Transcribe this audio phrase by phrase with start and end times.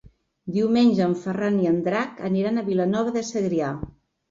[0.53, 3.73] Diumenge en Ferran i en Drac aniran a Vilanova de Segrià.